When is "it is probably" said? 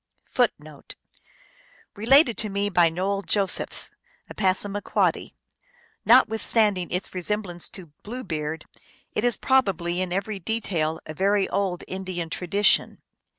9.13-10.01